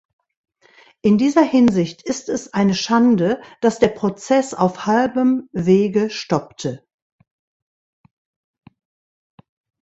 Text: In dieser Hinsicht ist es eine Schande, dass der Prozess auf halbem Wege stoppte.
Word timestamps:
In 1.03 1.19
dieser 1.19 1.43
Hinsicht 1.43 2.01
ist 2.01 2.27
es 2.27 2.55
eine 2.55 2.73
Schande, 2.73 3.39
dass 3.61 3.77
der 3.77 3.89
Prozess 3.89 4.55
auf 4.55 4.87
halbem 4.87 5.47
Wege 5.51 6.09
stoppte. 6.09 6.83